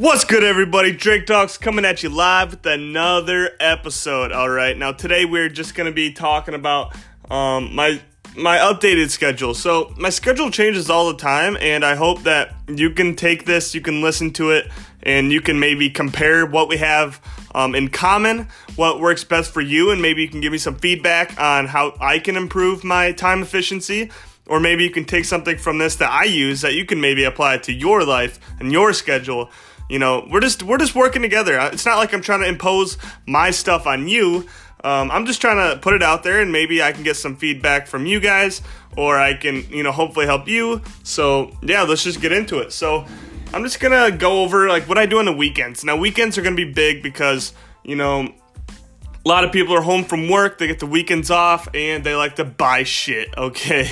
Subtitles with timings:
[0.00, 0.92] What's good, everybody?
[0.92, 4.32] Drake Talks coming at you live with another episode.
[4.32, 6.96] All right, now today we're just gonna be talking about
[7.30, 8.00] um, my
[8.34, 9.52] my updated schedule.
[9.52, 13.74] So my schedule changes all the time, and I hope that you can take this,
[13.74, 17.20] you can listen to it, and you can maybe compare what we have
[17.54, 20.76] um, in common, what works best for you, and maybe you can give me some
[20.76, 24.10] feedback on how I can improve my time efficiency.
[24.46, 27.22] Or maybe you can take something from this that I use that you can maybe
[27.22, 29.48] apply to your life and your schedule
[29.90, 31.58] you know we're just we're just working together.
[31.72, 34.46] It's not like i'm trying to impose my stuff on you.
[34.82, 37.36] Um, i'm just trying to put it out there and maybe i can get some
[37.36, 38.62] feedback from you guys
[38.96, 40.80] or i can you know hopefully help you.
[41.02, 42.72] So yeah let's just get into it.
[42.72, 43.04] So
[43.52, 45.84] i'm just gonna go over like what i do on the weekends.
[45.84, 47.52] Now weekends are gonna be big because
[47.82, 48.32] you know
[48.68, 50.58] a lot of people are home from work.
[50.58, 53.90] They get the weekends off and they like to buy shit okay?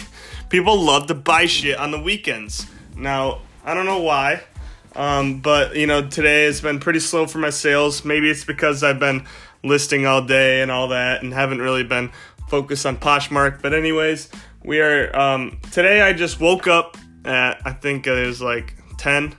[0.48, 2.66] People love to buy shit on the weekends.
[2.96, 4.40] Now i don't know why
[4.98, 8.04] um, but you know, today has been pretty slow for my sales.
[8.04, 9.24] Maybe it's because I've been
[9.62, 12.10] listing all day and all that, and haven't really been
[12.48, 13.62] focused on Poshmark.
[13.62, 14.28] But anyways,
[14.64, 16.00] we are um, today.
[16.00, 19.36] I just woke up at I think it was like ten,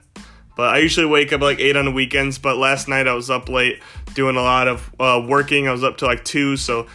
[0.56, 2.38] but I usually wake up like eight on the weekends.
[2.38, 3.82] But last night I was up late
[4.14, 5.68] doing a lot of uh, working.
[5.68, 6.88] I was up to like two, so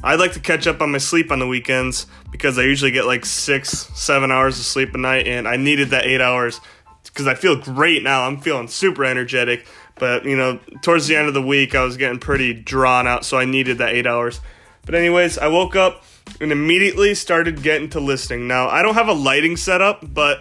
[0.00, 3.04] I'd like to catch up on my sleep on the weekends because I usually get
[3.04, 6.60] like six, seven hours of sleep a night, and I needed that eight hours
[7.12, 8.26] because I feel great now.
[8.26, 9.66] I'm feeling super energetic.
[9.96, 13.24] But, you know, towards the end of the week, I was getting pretty drawn out,
[13.24, 14.40] so I needed that eight hours.
[14.86, 16.04] But, anyways, I woke up
[16.40, 18.48] and immediately started getting to listing.
[18.48, 20.40] Now, I don't have a lighting setup, but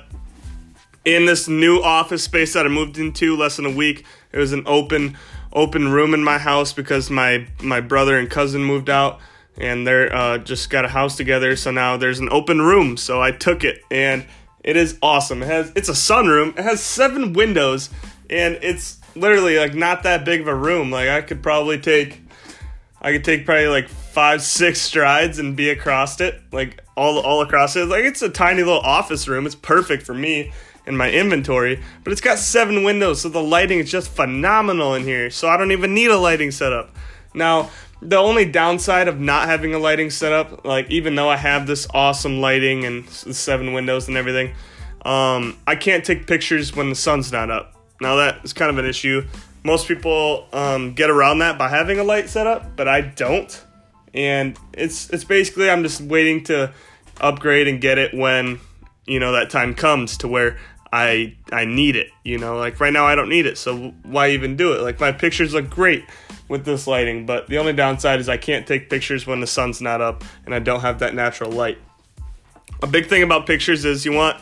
[1.04, 4.54] in this new office space that I moved into less than a week, it was
[4.54, 5.18] an open
[5.54, 9.20] open room in my house because my my brother and cousin moved out
[9.58, 11.56] and they're uh, just got a house together.
[11.56, 12.98] So now there's an open room.
[12.98, 14.26] So I took it and
[14.64, 15.42] it is awesome.
[15.44, 16.58] It has it's a sunroom.
[16.58, 17.90] It has seven windows,
[18.30, 20.92] and it's literally like not that big of a room.
[20.92, 22.22] Like I could probably take,
[23.02, 27.42] I could take probably like five six strides and be across it, like all all
[27.42, 27.88] across it.
[27.88, 29.46] Like it's a tiny little office room.
[29.46, 30.52] It's perfect for me
[30.86, 31.82] and my inventory.
[32.04, 35.30] But it's got seven windows, so the lighting is just phenomenal in here.
[35.30, 36.96] So I don't even need a lighting setup.
[37.34, 37.70] Now
[38.02, 41.88] the only downside of not having a lighting setup, like even though I have this
[41.94, 44.54] awesome lighting and seven windows and everything,
[45.06, 47.76] um, I can't take pictures when the sun's not up.
[48.02, 49.26] Now that is kind of an issue.
[49.64, 53.64] Most people um, get around that by having a light setup, but I don't.
[54.14, 56.74] And it's it's basically I'm just waiting to
[57.20, 58.60] upgrade and get it when
[59.06, 60.58] you know that time comes to where
[60.92, 62.10] I I need it.
[62.24, 64.82] You know, like right now I don't need it, so why even do it?
[64.82, 66.04] Like my pictures look great
[66.52, 69.82] with this lighting, but the only downside is I can't take pictures when the sun's
[69.82, 71.78] not up and I don't have that natural light.
[72.84, 74.40] A big thing about pictures is you want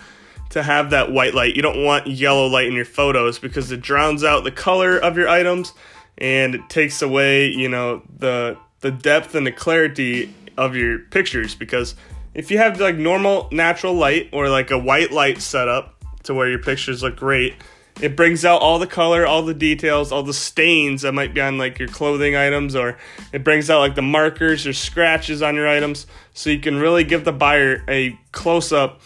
[0.50, 1.56] to have that white light.
[1.56, 5.16] You don't want yellow light in your photos because it drowns out the color of
[5.18, 5.72] your items
[6.18, 11.54] and it takes away, you know, the the depth and the clarity of your pictures
[11.54, 11.96] because
[12.34, 16.50] if you have like normal natural light or like a white light setup to where
[16.50, 17.56] your pictures look great,
[18.02, 21.42] it brings out all the color, all the details, all the stains that might be
[21.42, 22.98] on like your clothing items, or
[23.34, 27.04] it brings out like the markers or scratches on your items, so you can really
[27.04, 29.02] give the buyer a close up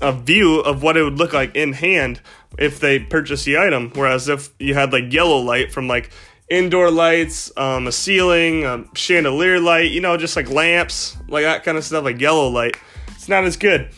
[0.00, 2.20] a view of what it would look like in hand
[2.58, 3.90] if they purchase the item.
[3.94, 6.10] Whereas if you had like yellow light from like
[6.48, 11.64] indoor lights, um, a ceiling, a chandelier light, you know, just like lamps, like that
[11.64, 12.76] kind of stuff, like yellow light,
[13.08, 13.88] it's not as good.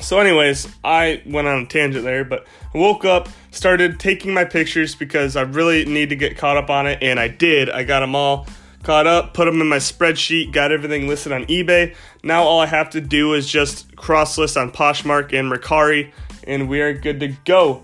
[0.00, 4.44] So, anyways, I went on a tangent there, but I woke up, started taking my
[4.44, 7.68] pictures because I really need to get caught up on it, and I did.
[7.68, 8.46] I got them all
[8.84, 11.94] caught up, put them in my spreadsheet, got everything listed on eBay.
[12.22, 16.12] Now all I have to do is just cross list on Poshmark and Mercari,
[16.44, 17.82] and we are good to go.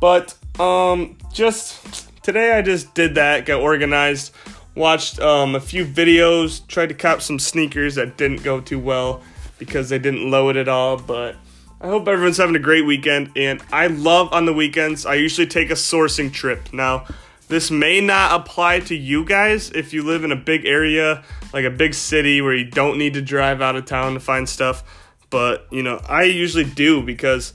[0.00, 4.34] But um, just today I just did that, got organized,
[4.74, 9.22] watched um, a few videos, tried to cop some sneakers that didn't go too well
[9.58, 11.36] because they didn't load at all, but
[11.82, 13.32] I hope everyone's having a great weekend.
[13.34, 16.72] And I love on the weekends, I usually take a sourcing trip.
[16.72, 17.06] Now,
[17.48, 21.64] this may not apply to you guys if you live in a big area, like
[21.64, 24.84] a big city where you don't need to drive out of town to find stuff.
[25.28, 27.52] But, you know, I usually do because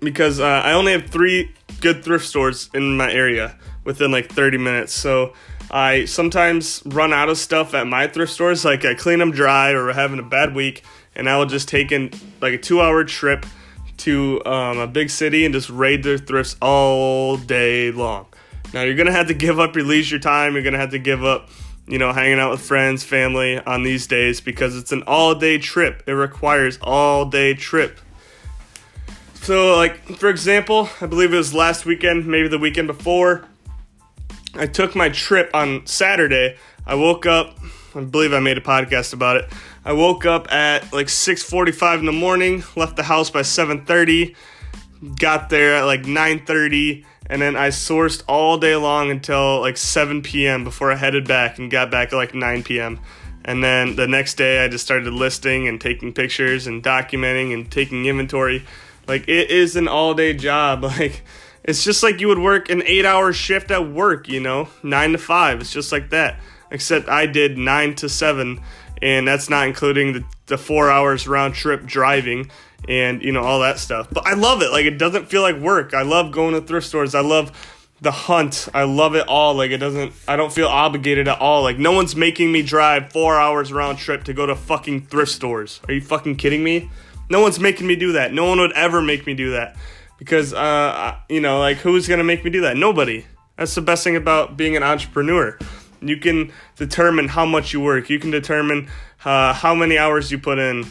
[0.00, 1.52] because uh, I only have three
[1.82, 4.94] good thrift stores in my area within like 30 minutes.
[4.94, 5.34] So
[5.70, 9.72] I sometimes run out of stuff at my thrift stores, like I clean them dry
[9.72, 10.82] or having a bad week,
[11.16, 12.10] and I will just take in
[12.40, 13.44] like a two hour trip
[13.98, 18.26] to um, a big city and just raid their thrifts all day long.
[18.72, 20.54] Now you're gonna have to give up your leisure time.
[20.54, 21.48] You're gonna have to give up,
[21.88, 25.58] you know, hanging out with friends, family on these days because it's an all day
[25.58, 26.02] trip.
[26.06, 27.98] It requires all day trip.
[29.34, 33.46] So, like, for example, I believe it was last weekend, maybe the weekend before,
[34.56, 36.56] I took my trip on Saturday.
[36.84, 37.56] I woke up,
[37.94, 39.48] I believe I made a podcast about it.
[39.86, 44.34] I woke up at like 6:45 in the morning, left the house by 7:30,
[45.16, 50.22] got there at like 9:30, and then I sourced all day long until like 7
[50.22, 50.64] p.m.
[50.64, 52.98] before I headed back and got back at like 9 p.m.
[53.44, 57.70] And then the next day I just started listing and taking pictures and documenting and
[57.70, 58.66] taking inventory.
[59.06, 60.82] Like it is an all-day job.
[60.98, 61.22] Like
[61.62, 65.18] it's just like you would work an 8-hour shift at work, you know, 9 to
[65.18, 65.60] 5.
[65.60, 66.40] It's just like that.
[66.72, 68.60] Except I did 9 to 7
[69.02, 72.50] and that's not including the, the 4 hours round trip driving
[72.88, 74.08] and you know all that stuff.
[74.10, 74.70] But I love it.
[74.70, 75.94] Like it doesn't feel like work.
[75.94, 77.14] I love going to thrift stores.
[77.14, 77.52] I love
[78.00, 78.68] the hunt.
[78.74, 79.54] I love it all.
[79.54, 81.62] Like it doesn't I don't feel obligated at all.
[81.62, 85.32] Like no one's making me drive 4 hours round trip to go to fucking thrift
[85.32, 85.80] stores.
[85.88, 86.90] Are you fucking kidding me?
[87.28, 88.32] No one's making me do that.
[88.32, 89.76] No one would ever make me do that.
[90.18, 92.76] Because uh you know, like who's to make me do that?
[92.76, 93.26] Nobody.
[93.56, 95.58] That's the best thing about being an entrepreneur.
[96.00, 98.10] You can determine how much you work.
[98.10, 98.88] You can determine
[99.24, 100.90] uh, how many hours you put in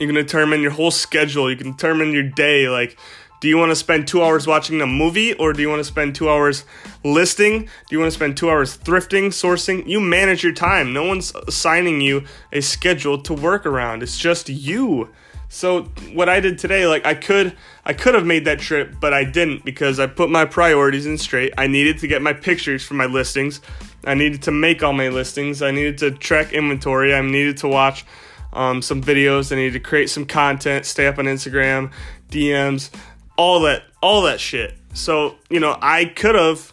[0.00, 1.50] you can determine your whole schedule.
[1.50, 2.68] You can determine your day.
[2.68, 2.96] Like,
[3.40, 5.84] do you want to spend two hours watching a movie or do you want to
[5.84, 6.64] spend two hours
[7.04, 7.62] listing?
[7.62, 9.86] Do you want to spend two hours thrifting, sourcing?
[9.86, 10.92] You manage your time.
[10.92, 14.02] No one's assigning you a schedule to work around.
[14.02, 15.10] It's just you.
[15.48, 19.14] So what I did today, like I could I could have made that trip, but
[19.14, 21.52] I didn't because I put my priorities in straight.
[21.56, 23.60] I needed to get my pictures for my listings.
[24.04, 25.62] I needed to make all my listings.
[25.62, 27.14] I needed to track inventory.
[27.14, 28.04] I needed to watch
[28.52, 29.52] um, some videos.
[29.52, 31.92] I needed to create some content, stay up on Instagram,
[32.30, 32.90] DMs,
[33.36, 34.74] all that, all that shit.
[34.94, 36.72] So you know, I could have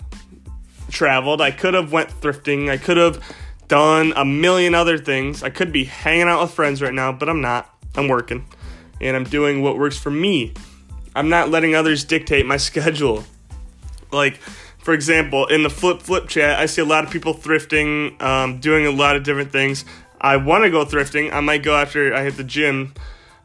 [0.90, 1.42] traveled.
[1.42, 2.70] I could have went thrifting.
[2.70, 3.22] I could have
[3.68, 5.44] done a million other things.
[5.44, 7.70] I could be hanging out with friends right now, but I'm not.
[7.96, 8.46] I'm working,
[9.04, 10.54] and I'm doing what works for me.
[11.16, 13.24] I'm not letting others dictate my schedule.
[14.12, 14.38] Like,
[14.80, 18.60] for example, in the flip flip chat, I see a lot of people thrifting, um,
[18.60, 19.86] doing a lot of different things.
[20.20, 21.34] I want to go thrifting.
[21.34, 22.94] I might go after I hit the gym.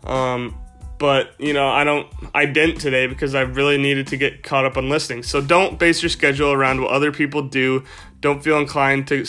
[0.05, 0.55] Um,
[0.99, 2.09] but you know, I don't.
[2.35, 5.29] I didn't today because I really needed to get caught up on listings.
[5.29, 7.85] So don't base your schedule around what other people do.
[8.21, 9.25] Don't feel inclined to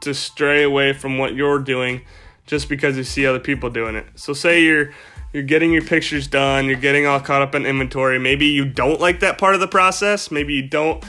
[0.00, 2.02] to stray away from what you're doing
[2.46, 4.06] just because you see other people doing it.
[4.16, 4.92] So say you're
[5.38, 8.18] you're getting your pictures done, you're getting all caught up in inventory.
[8.18, 10.32] Maybe you don't like that part of the process.
[10.32, 11.04] Maybe you don't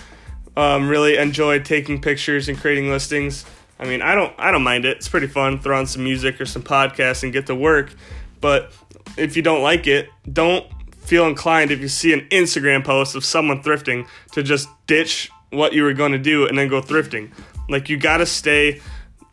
[0.56, 3.44] um, really enjoy taking pictures and creating listings.
[3.80, 4.98] I mean, I don't I don't mind it.
[4.98, 5.58] It's pretty fun.
[5.58, 7.92] Throw on some music or some podcasts and get to work.
[8.40, 8.72] But
[9.18, 10.64] if you don't like it, don't
[11.00, 15.74] feel inclined if you see an Instagram post of someone thrifting to just ditch what
[15.74, 17.32] you were going to do and then go thrifting.
[17.68, 18.80] Like you got to stay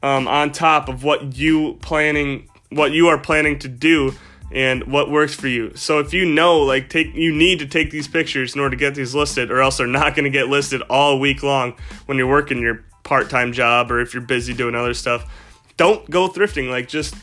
[0.03, 4.15] um, on top of what you planning what you are planning to do
[4.53, 5.73] and what works for you.
[5.75, 8.81] So if you know like take you need to take these pictures in order to
[8.81, 11.75] get these listed or else they're not going to get listed all week long
[12.07, 15.33] when you're working your part time job or if you're busy doing other stuff,
[15.77, 16.69] don't go thrifting.
[16.69, 17.15] Like, just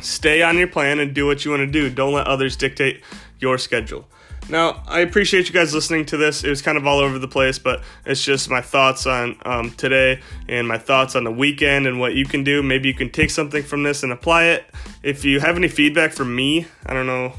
[0.00, 1.88] stay on your plan and do what you want to do.
[1.88, 3.02] Don't let others dictate
[3.38, 4.06] your schedule.
[4.48, 6.44] Now, I appreciate you guys listening to this.
[6.44, 9.70] It was kind of all over the place, but it's just my thoughts on um,
[9.70, 12.62] today and my thoughts on the weekend and what you can do.
[12.62, 14.66] Maybe you can take something from this and apply it.
[15.02, 17.32] If you have any feedback from me, I don't know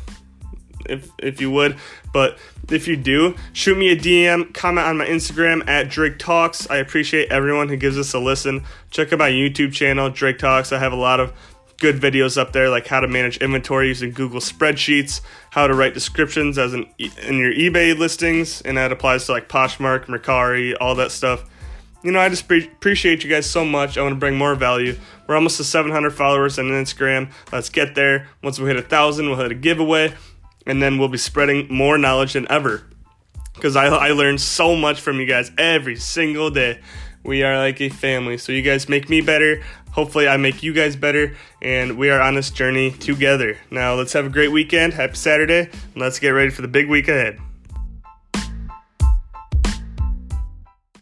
[0.89, 1.77] if if you would.
[2.13, 2.37] But
[2.69, 6.69] if you do, shoot me a DM, comment on my Instagram at Drake Talks.
[6.69, 8.63] I appreciate everyone who gives us a listen.
[8.89, 10.71] Check out my YouTube channel, Drake Talks.
[10.71, 11.33] I have a lot of
[11.79, 15.93] good videos up there, like how to manage inventory using Google spreadsheets, how to write
[15.93, 20.95] descriptions as in, in your eBay listings, and that applies to like Poshmark, Mercari, all
[20.95, 21.43] that stuff.
[22.03, 23.97] You know, I just pre- appreciate you guys so much.
[23.97, 24.95] I want to bring more value.
[25.27, 27.31] We're almost to 700 followers on Instagram.
[27.51, 28.27] Let's get there.
[28.43, 30.13] Once we hit a thousand, we'll hit a giveaway
[30.67, 32.83] and then we'll be spreading more knowledge than ever.
[33.53, 36.79] Because I, I learn so much from you guys every single day.
[37.25, 38.37] We are like a family.
[38.37, 39.63] So you guys make me better.
[39.91, 41.35] Hopefully, I make you guys better.
[41.61, 43.57] And we are on this journey together.
[43.71, 44.93] Now, let's have a great weekend.
[44.93, 45.61] Happy Saturday.
[45.61, 47.39] And let's get ready for the big week ahead.